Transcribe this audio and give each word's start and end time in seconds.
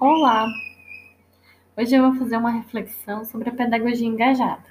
Olá! 0.00 0.48
Hoje 1.76 1.94
eu 1.94 2.02
vou 2.04 2.18
fazer 2.18 2.38
uma 2.38 2.48
reflexão 2.48 3.22
sobre 3.22 3.50
a 3.50 3.52
pedagogia 3.52 4.06
engajada. 4.06 4.64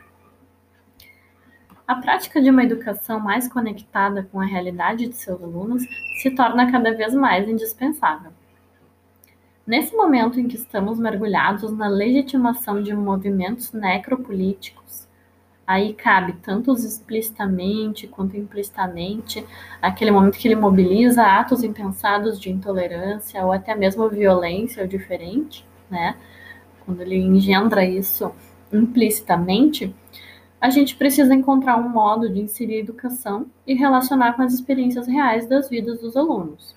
A 1.88 1.94
prática 1.94 2.42
de 2.42 2.50
uma 2.50 2.64
educação 2.64 3.20
mais 3.20 3.48
conectada 3.48 4.24
com 4.24 4.42
a 4.42 4.46
realidade 4.46 5.08
de 5.08 5.16
seus 5.16 5.40
alunos 5.40 5.84
se 6.20 6.32
torna 6.32 6.72
cada 6.72 6.98
vez 6.98 7.14
mais 7.14 7.48
indispensável. 7.48 8.32
Nesse 9.68 9.96
momento 9.96 10.40
em 10.40 10.48
que 10.48 10.56
estamos 10.56 10.98
mergulhados 10.98 11.72
na 11.72 11.88
legitimação 11.88 12.82
de 12.82 12.96
movimentos 12.96 13.72
necropolíticos, 13.72 15.08
aí 15.70 15.94
cabe 15.94 16.34
tanto 16.42 16.74
explicitamente 16.74 18.08
quanto 18.08 18.36
implicitamente 18.36 19.46
aquele 19.80 20.10
momento 20.10 20.36
que 20.36 20.48
ele 20.48 20.56
mobiliza 20.56 21.22
atos 21.22 21.64
impensados 21.64 22.40
de 22.40 22.50
intolerância 22.50 23.46
ou 23.46 23.52
até 23.52 23.76
mesmo 23.76 24.10
violência 24.10 24.82
ou 24.82 24.90
diferente, 24.90 25.64
né? 25.88 26.18
Quando 26.84 27.02
ele 27.02 27.18
engendra 27.18 27.86
isso 27.86 28.34
implicitamente, 28.74 29.96
a 30.60 30.72
gente 30.72 30.96
precisa 30.96 31.36
encontrar 31.36 31.78
um 31.78 31.88
modo 31.88 32.28
de 32.28 32.42
inserir 32.42 32.78
a 32.78 32.80
educação 32.80 33.46
e 33.68 33.76
relacionar 33.76 34.34
com 34.34 34.42
as 34.42 34.52
experiências 34.52 35.06
reais 35.06 35.48
das 35.48 35.70
vidas 35.70 36.02
dos 36.02 36.18
alunos. 36.18 36.76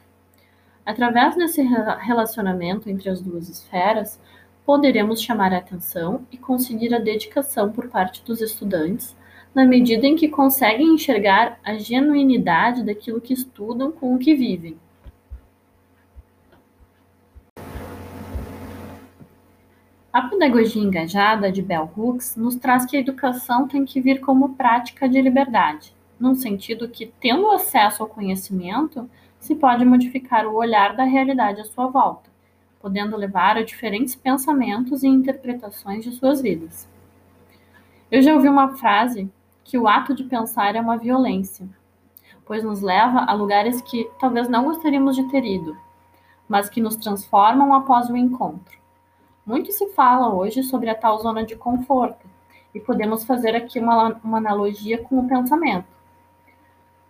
Através 0.84 1.34
desse 1.34 1.62
relacionamento 1.62 2.90
entre 2.90 3.08
as 3.08 3.22
duas 3.22 3.48
esferas, 3.48 4.20
poderemos 4.64 5.20
chamar 5.20 5.52
a 5.52 5.58
atenção 5.58 6.26
e 6.30 6.36
conseguir 6.36 6.94
a 6.94 6.98
dedicação 6.98 7.70
por 7.70 7.88
parte 7.88 8.22
dos 8.24 8.40
estudantes, 8.40 9.16
na 9.54 9.66
medida 9.66 10.06
em 10.06 10.16
que 10.16 10.28
conseguem 10.28 10.94
enxergar 10.94 11.58
a 11.62 11.74
genuinidade 11.74 12.82
daquilo 12.82 13.20
que 13.20 13.34
estudam 13.34 13.92
com 13.92 14.14
o 14.14 14.18
que 14.18 14.34
vivem. 14.34 14.76
A 20.12 20.22
pedagogia 20.28 20.82
engajada 20.82 21.50
de 21.50 21.62
Bell 21.62 21.90
Hooks 21.96 22.36
nos 22.36 22.56
traz 22.56 22.84
que 22.84 22.96
a 22.96 23.00
educação 23.00 23.66
tem 23.66 23.82
que 23.84 23.98
vir 23.98 24.20
como 24.20 24.54
prática 24.54 25.08
de 25.08 25.20
liberdade, 25.20 25.94
num 26.20 26.34
sentido 26.34 26.88
que, 26.88 27.06
tendo 27.18 27.50
acesso 27.50 28.02
ao 28.02 28.08
conhecimento, 28.08 29.08
se 29.40 29.54
pode 29.54 29.84
modificar 29.86 30.46
o 30.46 30.54
olhar 30.54 30.94
da 30.94 31.04
realidade 31.04 31.62
à 31.62 31.64
sua 31.64 31.86
volta, 31.86 32.30
podendo 32.82 33.16
levar 33.16 33.56
a 33.56 33.62
diferentes 33.62 34.16
pensamentos 34.16 35.04
e 35.04 35.06
interpretações 35.06 36.04
de 36.04 36.10
suas 36.10 36.42
vidas. 36.42 36.88
Eu 38.10 38.20
já 38.20 38.34
ouvi 38.34 38.48
uma 38.48 38.76
frase 38.76 39.30
que 39.62 39.78
o 39.78 39.86
ato 39.86 40.14
de 40.14 40.24
pensar 40.24 40.74
é 40.74 40.80
uma 40.80 40.98
violência, 40.98 41.66
pois 42.44 42.64
nos 42.64 42.82
leva 42.82 43.20
a 43.20 43.32
lugares 43.32 43.80
que 43.80 44.10
talvez 44.20 44.48
não 44.48 44.64
gostaríamos 44.64 45.14
de 45.14 45.22
ter 45.30 45.44
ido, 45.44 45.76
mas 46.48 46.68
que 46.68 46.80
nos 46.80 46.96
transformam 46.96 47.72
após 47.72 48.10
o 48.10 48.16
encontro. 48.16 48.76
Muito 49.46 49.72
se 49.72 49.88
fala 49.90 50.34
hoje 50.34 50.62
sobre 50.62 50.90
a 50.90 50.94
tal 50.94 51.18
zona 51.20 51.44
de 51.44 51.54
conforto, 51.54 52.26
e 52.74 52.80
podemos 52.80 53.24
fazer 53.24 53.54
aqui 53.54 53.78
uma, 53.78 54.20
uma 54.24 54.38
analogia 54.38 54.98
com 54.98 55.18
o 55.18 55.28
pensamento. 55.28 55.86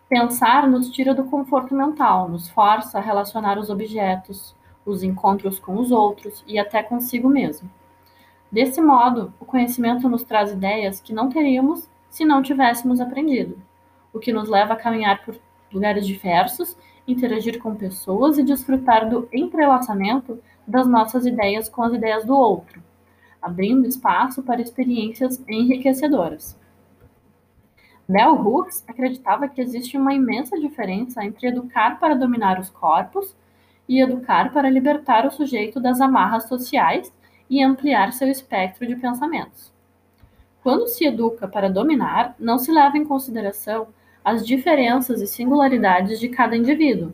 Pensar 0.08 0.68
nos 0.68 0.90
tira 0.90 1.14
do 1.14 1.24
conforto 1.24 1.74
mental, 1.74 2.28
nos 2.28 2.48
força 2.48 2.98
a 2.98 3.00
relacionar 3.00 3.58
os 3.58 3.70
objetos, 3.70 4.54
os 4.84 5.02
encontros 5.02 5.58
com 5.58 5.76
os 5.76 5.90
outros 5.90 6.44
e 6.46 6.58
até 6.58 6.82
consigo 6.82 7.28
mesmo. 7.28 7.70
Desse 8.50 8.80
modo, 8.80 9.32
o 9.40 9.44
conhecimento 9.44 10.08
nos 10.08 10.22
traz 10.24 10.52
ideias 10.52 11.00
que 11.00 11.14
não 11.14 11.28
teríamos 11.28 11.88
se 12.10 12.24
não 12.24 12.42
tivéssemos 12.42 13.00
aprendido, 13.00 13.56
o 14.12 14.18
que 14.18 14.32
nos 14.32 14.48
leva 14.48 14.74
a 14.74 14.76
caminhar 14.76 15.24
por 15.24 15.34
lugares 15.72 16.06
diversos, 16.06 16.76
interagir 17.08 17.58
com 17.60 17.74
pessoas 17.74 18.36
e 18.36 18.42
desfrutar 18.42 19.08
do 19.08 19.26
entrelaçamento 19.32 20.38
das 20.66 20.86
nossas 20.86 21.24
ideias 21.24 21.68
com 21.68 21.82
as 21.82 21.94
ideias 21.94 22.24
do 22.24 22.34
outro, 22.34 22.82
abrindo 23.40 23.88
espaço 23.88 24.42
para 24.42 24.60
experiências 24.60 25.42
enriquecedoras. 25.48 26.60
Bell 28.08 28.34
Hooks 28.34 28.84
acreditava 28.86 29.48
que 29.48 29.60
existe 29.60 29.96
uma 29.96 30.12
imensa 30.12 30.60
diferença 30.60 31.24
entre 31.24 31.48
educar 31.48 31.98
para 31.98 32.14
dominar 32.14 32.60
os 32.60 32.68
corpos 32.68 33.34
e 33.92 34.00
educar 34.00 34.50
para 34.54 34.70
libertar 34.70 35.26
o 35.26 35.30
sujeito 35.30 35.78
das 35.78 36.00
amarras 36.00 36.48
sociais 36.48 37.12
e 37.50 37.62
ampliar 37.62 38.10
seu 38.14 38.26
espectro 38.26 38.86
de 38.86 38.96
pensamentos. 38.96 39.70
Quando 40.62 40.88
se 40.88 41.04
educa 41.04 41.46
para 41.46 41.68
dominar, 41.68 42.34
não 42.38 42.56
se 42.56 42.72
leva 42.72 42.96
em 42.96 43.04
consideração 43.04 43.88
as 44.24 44.46
diferenças 44.46 45.20
e 45.20 45.26
singularidades 45.26 46.18
de 46.18 46.30
cada 46.30 46.56
indivíduo, 46.56 47.12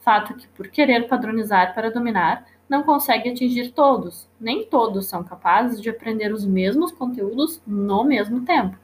fato 0.00 0.32
que, 0.32 0.48
por 0.48 0.68
querer 0.68 1.06
padronizar 1.06 1.74
para 1.74 1.90
dominar, 1.90 2.46
não 2.66 2.82
consegue 2.82 3.28
atingir 3.28 3.72
todos, 3.72 4.26
nem 4.40 4.64
todos 4.64 5.04
são 5.04 5.22
capazes 5.22 5.82
de 5.82 5.90
aprender 5.90 6.32
os 6.32 6.46
mesmos 6.46 6.92
conteúdos 6.92 7.60
no 7.66 8.04
mesmo 8.04 8.40
tempo. 8.40 8.78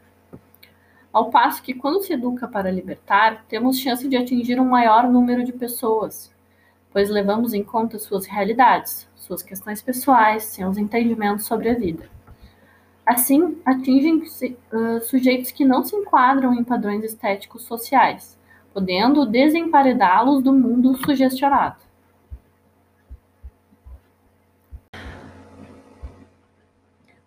Ao 1.11 1.31
passo 1.31 1.63
que, 1.63 1.73
quando 1.73 2.03
se 2.03 2.13
educa 2.13 2.47
para 2.47 2.71
libertar, 2.71 3.47
temos 3.49 3.79
chance 3.79 4.07
de 4.07 4.19
atingir 4.19 4.61
um 4.61 4.69
maior 4.69 5.09
número 5.09 5.45
de 5.45 5.53
pessoas, 5.53 6.32
pois 6.93 7.09
levamos 7.09 7.55
em 7.55 7.65
conta 7.65 7.99
suas 7.99 8.27
realidades, 8.27 9.09
suas 9.17 9.43
questões 9.43 9.81
pessoais, 9.81 10.45
seus 10.45 10.77
entendimentos 10.77 11.47
sobre 11.47 11.71
a 11.71 11.75
vida. 11.75 12.09
Assim, 13.05 13.61
atingem 13.65 14.19
uh, 14.19 15.01
sujeitos 15.03 15.51
que 15.51 15.65
não 15.65 15.83
se 15.83 15.97
enquadram 15.97 16.55
em 16.55 16.63
padrões 16.63 17.03
estéticos 17.03 17.65
sociais, 17.65 18.39
podendo 18.73 19.27
desemparedá-los 19.27 20.43
do 20.43 20.53
mundo 20.53 20.95
sugestionado. 20.97 21.83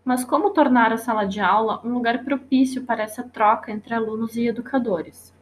Mas 0.03 0.23
como 0.23 0.51
tornar 0.51 0.93
a 0.93 0.97
sala 0.97 1.25
de 1.25 1.41
aula 1.41 1.81
um 1.83 1.91
lugar 1.91 2.23
propício 2.23 2.83
para 2.83 3.03
essa 3.03 3.23
troca 3.23 3.71
entre 3.71 3.93
alunos 3.93 4.35
e 4.35 4.47
educadores? 4.47 5.33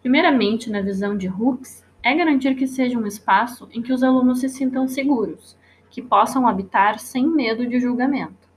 Primeiramente, 0.00 0.70
na 0.70 0.80
visão 0.80 1.16
de 1.16 1.28
Hooks, 1.28 1.84
é 2.02 2.14
garantir 2.14 2.54
que 2.54 2.66
seja 2.66 2.98
um 2.98 3.06
espaço 3.06 3.68
em 3.72 3.80
que 3.80 3.92
os 3.92 4.02
alunos 4.02 4.40
se 4.40 4.48
sintam 4.48 4.88
seguros, 4.88 5.56
que 5.90 6.00
possam 6.00 6.46
habitar 6.48 6.98
sem 6.98 7.26
medo 7.26 7.66
de 7.66 7.78
julgamento. 7.78 8.48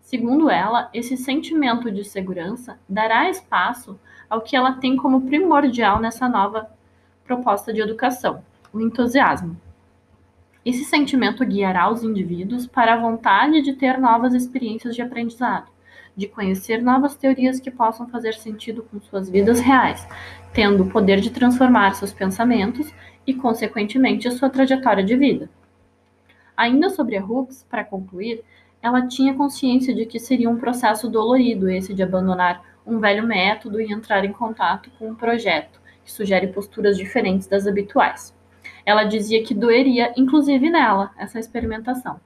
Segundo 0.00 0.50
ela, 0.50 0.90
esse 0.92 1.16
sentimento 1.16 1.90
de 1.90 2.04
segurança 2.04 2.78
dará 2.88 3.30
espaço 3.30 3.98
ao 4.28 4.42
que 4.42 4.54
ela 4.54 4.72
tem 4.72 4.96
como 4.96 5.22
primordial 5.22 6.00
nessa 6.00 6.28
nova 6.28 6.70
proposta 7.24 7.72
de 7.72 7.80
educação, 7.80 8.44
o 8.72 8.80
entusiasmo. 8.80 9.56
Esse 10.64 10.84
sentimento 10.84 11.44
guiará 11.44 11.90
os 11.90 12.04
indivíduos 12.04 12.66
para 12.66 12.94
a 12.94 13.00
vontade 13.00 13.62
de 13.62 13.72
ter 13.72 13.98
novas 13.98 14.34
experiências 14.34 14.94
de 14.94 15.02
aprendizado, 15.02 15.71
de 16.16 16.26
conhecer 16.26 16.82
novas 16.82 17.16
teorias 17.16 17.58
que 17.58 17.70
possam 17.70 18.08
fazer 18.08 18.34
sentido 18.34 18.82
com 18.82 19.00
suas 19.00 19.30
vidas 19.30 19.60
reais, 19.60 20.06
tendo 20.52 20.82
o 20.82 20.90
poder 20.90 21.20
de 21.20 21.30
transformar 21.30 21.94
seus 21.94 22.12
pensamentos 22.12 22.92
e, 23.26 23.32
consequentemente, 23.32 24.30
sua 24.30 24.50
trajetória 24.50 25.02
de 25.02 25.16
vida. 25.16 25.48
Ainda 26.56 26.90
sobre 26.90 27.16
a 27.16 27.24
Hooks, 27.24 27.66
para 27.68 27.84
concluir, 27.84 28.44
ela 28.82 29.06
tinha 29.06 29.34
consciência 29.34 29.94
de 29.94 30.04
que 30.04 30.18
seria 30.18 30.50
um 30.50 30.58
processo 30.58 31.08
dolorido 31.08 31.70
esse 31.70 31.94
de 31.94 32.02
abandonar 32.02 32.62
um 32.86 32.98
velho 32.98 33.26
método 33.26 33.80
e 33.80 33.92
entrar 33.92 34.24
em 34.24 34.32
contato 34.32 34.90
com 34.98 35.08
um 35.08 35.14
projeto 35.14 35.80
que 36.04 36.10
sugere 36.10 36.48
posturas 36.48 36.96
diferentes 36.96 37.46
das 37.46 37.66
habituais. 37.66 38.34
Ela 38.84 39.04
dizia 39.04 39.42
que 39.44 39.54
doeria, 39.54 40.12
inclusive 40.16 40.68
nela, 40.68 41.12
essa 41.16 41.38
experimentação. 41.38 42.20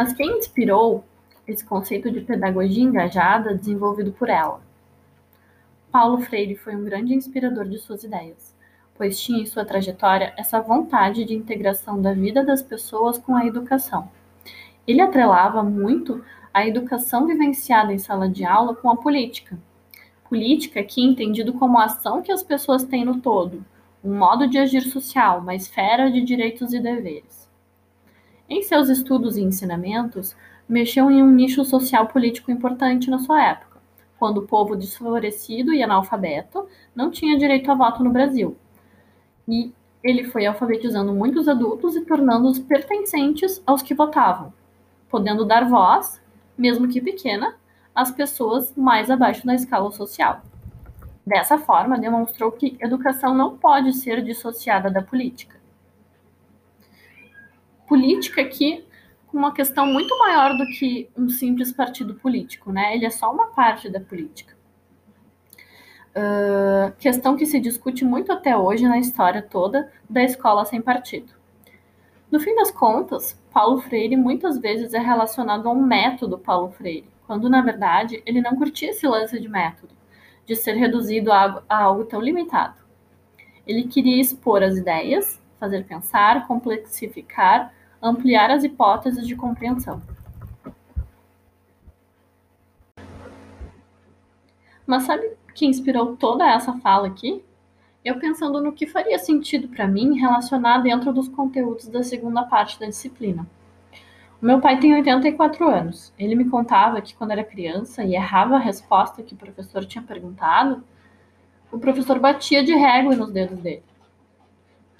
Mas 0.00 0.14
quem 0.14 0.38
inspirou 0.38 1.04
esse 1.46 1.62
conceito 1.62 2.10
de 2.10 2.22
pedagogia 2.22 2.82
engajada 2.82 3.54
desenvolvido 3.54 4.10
por 4.12 4.30
ela? 4.30 4.62
Paulo 5.92 6.22
Freire 6.22 6.56
foi 6.56 6.74
um 6.74 6.82
grande 6.82 7.12
inspirador 7.12 7.68
de 7.68 7.78
suas 7.78 8.02
ideias, 8.02 8.56
pois 8.94 9.20
tinha 9.20 9.42
em 9.42 9.44
sua 9.44 9.62
trajetória 9.62 10.32
essa 10.38 10.58
vontade 10.58 11.22
de 11.26 11.34
integração 11.34 12.00
da 12.00 12.14
vida 12.14 12.42
das 12.42 12.62
pessoas 12.62 13.18
com 13.18 13.36
a 13.36 13.44
educação. 13.44 14.10
Ele 14.86 15.02
atrelava 15.02 15.62
muito 15.62 16.24
a 16.54 16.66
educação 16.66 17.26
vivenciada 17.26 17.92
em 17.92 17.98
sala 17.98 18.26
de 18.26 18.42
aula 18.42 18.74
com 18.74 18.88
a 18.88 18.96
política, 18.96 19.58
Política 20.30 20.80
aqui 20.80 21.02
entendido 21.02 21.52
como 21.52 21.76
a 21.76 21.84
ação 21.84 22.22
que 22.22 22.32
as 22.32 22.42
pessoas 22.42 22.84
têm 22.84 23.04
no 23.04 23.20
todo, 23.20 23.62
um 24.02 24.16
modo 24.16 24.48
de 24.48 24.56
agir 24.56 24.80
social, 24.80 25.40
uma 25.40 25.54
esfera 25.54 26.10
de 26.10 26.22
direitos 26.22 26.72
e 26.72 26.80
deveres. 26.80 27.49
Em 28.52 28.62
seus 28.64 28.88
estudos 28.88 29.36
e 29.36 29.42
ensinamentos, 29.42 30.36
mexeu 30.68 31.08
em 31.08 31.22
um 31.22 31.30
nicho 31.30 31.64
social 31.64 32.08
político 32.08 32.50
importante 32.50 33.08
na 33.08 33.20
sua 33.20 33.40
época, 33.40 33.80
quando 34.18 34.38
o 34.38 34.46
povo 34.46 34.74
desfavorecido 34.74 35.72
e 35.72 35.80
analfabeto 35.84 36.66
não 36.92 37.12
tinha 37.12 37.38
direito 37.38 37.70
a 37.70 37.76
voto 37.76 38.02
no 38.02 38.10
Brasil. 38.10 38.56
E 39.46 39.72
ele 40.02 40.24
foi 40.24 40.46
alfabetizando 40.46 41.12
muitos 41.12 41.46
adultos 41.46 41.94
e 41.94 42.04
tornando-os 42.04 42.58
pertencentes 42.58 43.62
aos 43.64 43.82
que 43.82 43.94
votavam, 43.94 44.52
podendo 45.08 45.44
dar 45.44 45.68
voz, 45.68 46.20
mesmo 46.58 46.88
que 46.88 47.00
pequena, 47.00 47.54
as 47.94 48.10
pessoas 48.10 48.74
mais 48.76 49.12
abaixo 49.12 49.46
da 49.46 49.54
escala 49.54 49.92
social. 49.92 50.42
Dessa 51.24 51.56
forma, 51.56 51.96
demonstrou 51.96 52.50
que 52.50 52.76
educação 52.80 53.32
não 53.32 53.56
pode 53.56 53.92
ser 53.92 54.20
dissociada 54.24 54.90
da 54.90 55.02
política. 55.02 55.59
Política 57.90 58.40
aqui 58.40 58.84
uma 59.32 59.52
questão 59.52 59.84
muito 59.84 60.16
maior 60.16 60.56
do 60.56 60.64
que 60.78 61.10
um 61.18 61.28
simples 61.28 61.72
partido 61.72 62.14
político, 62.14 62.70
né? 62.70 62.94
Ele 62.94 63.04
é 63.04 63.10
só 63.10 63.32
uma 63.32 63.48
parte 63.48 63.88
da 63.88 63.98
política. 63.98 64.56
Uh, 66.10 66.92
questão 67.00 67.36
que 67.36 67.44
se 67.44 67.58
discute 67.58 68.04
muito 68.04 68.30
até 68.30 68.56
hoje 68.56 68.86
na 68.86 68.96
história 68.96 69.42
toda 69.42 69.90
da 70.08 70.22
escola 70.22 70.64
sem 70.64 70.80
partido. 70.80 71.32
No 72.30 72.38
fim 72.38 72.54
das 72.54 72.70
contas, 72.70 73.36
Paulo 73.52 73.80
Freire 73.80 74.16
muitas 74.16 74.56
vezes 74.56 74.94
é 74.94 75.00
relacionado 75.00 75.68
ao 75.68 75.74
método 75.74 76.38
Paulo 76.38 76.70
Freire, 76.70 77.10
quando 77.26 77.48
na 77.48 77.60
verdade 77.60 78.22
ele 78.24 78.40
não 78.40 78.54
curtia 78.54 78.90
esse 78.90 79.04
lance 79.04 79.40
de 79.40 79.48
método, 79.48 79.92
de 80.46 80.54
ser 80.54 80.74
reduzido 80.74 81.32
a, 81.32 81.60
a 81.68 81.82
algo 81.82 82.04
tão 82.04 82.20
limitado. 82.20 82.78
Ele 83.66 83.88
queria 83.88 84.20
expor 84.20 84.62
as 84.62 84.76
ideias, 84.76 85.42
fazer 85.58 85.84
pensar, 85.86 86.46
complexificar, 86.46 87.72
ampliar 88.02 88.50
as 88.50 88.64
hipóteses 88.64 89.26
de 89.26 89.36
compreensão. 89.36 90.00
Mas 94.86 95.04
sabe 95.04 95.30
que 95.54 95.66
inspirou 95.66 96.16
toda 96.16 96.50
essa 96.50 96.72
fala 96.78 97.06
aqui? 97.06 97.44
Eu 98.04 98.18
pensando 98.18 98.62
no 98.62 98.72
que 98.72 98.86
faria 98.86 99.18
sentido 99.18 99.68
para 99.68 99.86
mim 99.86 100.18
relacionar 100.18 100.78
dentro 100.78 101.12
dos 101.12 101.28
conteúdos 101.28 101.86
da 101.86 102.02
segunda 102.02 102.42
parte 102.42 102.80
da 102.80 102.86
disciplina. 102.86 103.46
O 104.40 104.46
meu 104.46 104.58
pai 104.58 104.80
tem 104.80 104.94
84 104.94 105.68
anos. 105.68 106.14
Ele 106.18 106.34
me 106.34 106.46
contava 106.46 107.00
que 107.02 107.14
quando 107.14 107.32
era 107.32 107.44
criança 107.44 108.02
e 108.02 108.14
errava 108.14 108.56
a 108.56 108.58
resposta 108.58 109.22
que 109.22 109.34
o 109.34 109.36
professor 109.36 109.84
tinha 109.84 110.02
perguntado, 110.02 110.82
o 111.70 111.78
professor 111.78 112.18
batia 112.18 112.64
de 112.64 112.74
régua 112.74 113.14
nos 113.14 113.30
dedos 113.30 113.58
dele. 113.58 113.82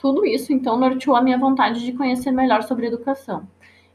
Tudo 0.01 0.25
isso, 0.25 0.51
então, 0.51 0.79
norteou 0.79 1.15
a 1.15 1.21
minha 1.21 1.37
vontade 1.37 1.85
de 1.85 1.93
conhecer 1.93 2.31
melhor 2.31 2.63
sobre 2.63 2.87
educação, 2.87 3.47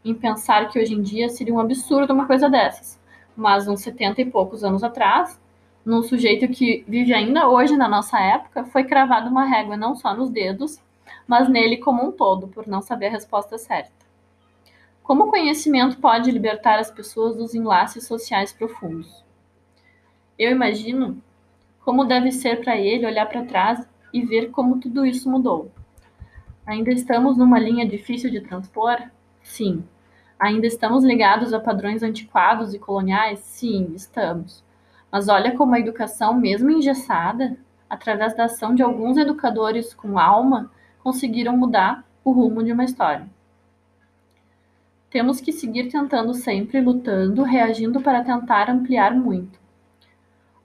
em 0.04 0.14
pensar 0.14 0.70
que 0.70 0.80
hoje 0.80 0.94
em 0.94 1.02
dia 1.02 1.30
seria 1.30 1.52
um 1.52 1.60
absurdo 1.60 2.14
uma 2.14 2.28
coisa 2.28 2.48
dessas. 2.48 3.00
Mas 3.36 3.68
uns 3.68 3.82
70 3.82 4.22
e 4.22 4.26
poucos 4.26 4.64
anos 4.64 4.84
atrás, 4.84 5.42
num 5.84 6.04
sujeito 6.04 6.48
que 6.48 6.86
vive 6.88 7.12
ainda 7.12 7.50
hoje 7.50 7.76
na 7.76 7.88
nossa 7.88 8.20
época, 8.20 8.66
foi 8.66 8.84
cravada 8.84 9.32
uma 9.32 9.46
régua 9.46 9.76
não 9.76 9.96
só 9.96 10.16
nos 10.16 10.30
dedos, 10.30 10.80
mas 11.28 11.50
nele 11.50 11.78
como 11.78 12.06
um 12.06 12.12
todo, 12.12 12.48
por 12.50 12.68
não 12.68 12.84
saber 12.84 13.08
a 13.08 13.12
resposta 13.12 13.58
certa. 13.58 14.06
Como 15.02 15.24
o 15.24 15.32
conhecimento 15.32 15.98
pode 15.98 16.30
libertar 16.30 16.78
as 16.78 16.92
pessoas 16.92 17.36
dos 17.36 17.56
enlaces 17.56 18.06
sociais 18.06 18.54
profundos? 18.54 19.24
Eu 20.38 20.52
imagino 20.52 21.20
como 21.84 22.06
deve 22.06 22.32
ser 22.32 22.64
para 22.64 22.78
ele 22.78 23.08
olhar 23.08 23.26
para 23.26 23.46
trás 23.46 23.88
e 24.14 24.24
ver 24.24 24.52
como 24.52 24.80
tudo 24.80 25.04
isso 25.04 25.28
mudou. 25.28 25.72
Ainda 26.66 26.92
estamos 26.92 27.38
numa 27.38 27.60
linha 27.60 27.88
difícil 27.88 28.32
de 28.32 28.42
transpor? 28.42 28.98
Sim. 29.44 29.84
Ainda 30.40 30.66
estamos 30.66 31.04
ligados 31.04 31.54
a 31.54 31.60
padrões 31.60 32.02
antiquados 32.02 32.74
e 32.74 32.80
coloniais? 32.80 33.40
Sim, 33.40 33.94
estamos. 33.94 34.64
Mas 35.12 35.30
olha 35.30 35.56
como 35.56 35.76
a 35.76 35.80
educação, 35.80 36.34
mesmo 36.34 36.72
engessada, 36.72 37.56
através 37.88 38.36
da 38.36 38.46
ação 38.46 38.74
de 38.74 38.82
alguns 38.82 39.16
educadores 39.16 39.94
com 39.94 40.18
alma, 40.18 40.72
conseguiram 41.04 41.56
mudar 41.56 42.04
o 42.24 42.32
rumo 42.32 42.64
de 42.64 42.72
uma 42.72 42.84
história. 42.84 43.30
Temos 45.12 45.40
que 45.40 45.52
seguir 45.52 45.90
tentando 45.90 46.34
sempre, 46.34 46.82
lutando, 46.82 47.44
reagindo 47.44 48.02
para 48.02 48.24
tentar 48.24 48.72
ampliar 48.72 49.14
muito. 49.14 49.60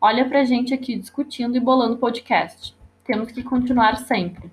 Olha 0.00 0.26
pra 0.26 0.44
gente 0.44 0.72
aqui 0.72 0.96
discutindo 0.96 1.58
e 1.58 1.60
bolando 1.60 1.98
podcast. 1.98 2.74
Temos 3.04 3.30
que 3.30 3.42
continuar 3.42 3.98
sempre 3.98 4.50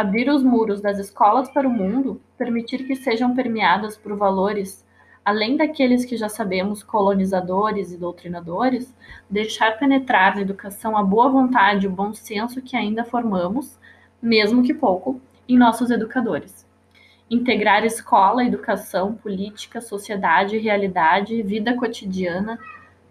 abrir 0.00 0.28
os 0.28 0.42
muros 0.42 0.80
das 0.80 0.98
escolas 0.98 1.48
para 1.50 1.68
o 1.68 1.70
mundo, 1.70 2.20
permitir 2.36 2.86
que 2.86 2.96
sejam 2.96 3.34
permeadas 3.34 3.96
por 3.96 4.16
valores 4.16 4.84
além 5.24 5.56
daqueles 5.56 6.04
que 6.04 6.16
já 6.16 6.28
sabemos, 6.28 6.82
colonizadores 6.82 7.92
e 7.92 7.96
doutrinadores, 7.96 8.94
deixar 9.28 9.78
penetrar 9.78 10.34
na 10.34 10.42
educação 10.42 10.96
a 10.96 11.02
boa 11.02 11.28
vontade 11.28 11.86
e 11.86 11.88
o 11.88 11.92
bom 11.92 12.12
senso 12.14 12.62
que 12.62 12.76
ainda 12.76 13.04
formamos, 13.04 13.78
mesmo 14.20 14.62
que 14.62 14.74
pouco, 14.74 15.20
em 15.48 15.56
nossos 15.56 15.90
educadores. 15.90 16.66
Integrar 17.30 17.84
escola, 17.84 18.44
educação, 18.44 19.14
política, 19.14 19.80
sociedade, 19.80 20.58
realidade 20.58 21.42
vida 21.42 21.74
cotidiana 21.74 22.58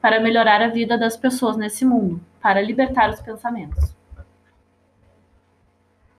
para 0.02 0.20
melhorar 0.20 0.62
a 0.62 0.68
vida 0.68 0.98
das 0.98 1.16
pessoas 1.16 1.58
nesse 1.58 1.86
mundo, 1.86 2.20
para 2.42 2.62
libertar 2.62 3.10
os 3.10 3.22
pensamentos. 3.22 3.99